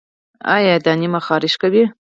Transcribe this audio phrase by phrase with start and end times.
[0.55, 1.83] ایا دانې مو خارښ کوي؟